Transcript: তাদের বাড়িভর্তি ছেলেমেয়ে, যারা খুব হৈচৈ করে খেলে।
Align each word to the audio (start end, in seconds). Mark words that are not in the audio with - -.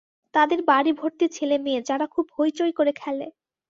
তাদের 0.33 0.59
বাড়িভর্তি 0.63 1.25
ছেলেমেয়ে, 1.31 1.79
যারা 1.81 2.05
খুব 2.07 2.25
হৈচৈ 2.37 2.71
করে 2.71 2.91
খেলে। 2.93 3.27